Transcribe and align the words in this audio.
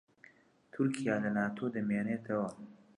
تورکیا 0.73 1.15
لە 1.23 1.29
ناتۆ 1.35 1.65
دەمێنێتەوە؟ 1.75 2.49